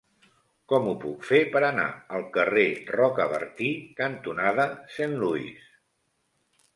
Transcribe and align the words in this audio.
Com 0.71 0.87
ho 0.91 0.91
puc 1.01 1.25
fer 1.31 1.41
per 1.55 1.59
anar 1.67 1.83
al 2.19 2.25
carrer 2.37 2.65
Rocabertí 2.95 3.67
cantonada 3.99 4.65
Saint 4.97 5.15
Louis? 5.25 5.69